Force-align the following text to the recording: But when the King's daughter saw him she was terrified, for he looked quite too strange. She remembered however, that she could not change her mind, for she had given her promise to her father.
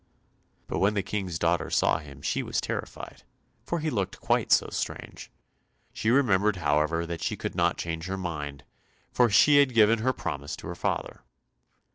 But 0.65 0.79
when 0.79 0.95
the 0.95 1.03
King's 1.03 1.37
daughter 1.37 1.69
saw 1.69 1.99
him 1.99 2.23
she 2.23 2.41
was 2.41 2.59
terrified, 2.59 3.21
for 3.63 3.77
he 3.81 3.91
looked 3.91 4.19
quite 4.19 4.49
too 4.49 4.69
strange. 4.71 5.29
She 5.93 6.09
remembered 6.09 6.55
however, 6.55 7.05
that 7.05 7.21
she 7.21 7.37
could 7.37 7.53
not 7.53 7.77
change 7.77 8.07
her 8.07 8.17
mind, 8.17 8.63
for 9.11 9.29
she 9.29 9.57
had 9.57 9.75
given 9.75 9.99
her 9.99 10.11
promise 10.11 10.55
to 10.55 10.65
her 10.65 10.73
father. 10.73 11.21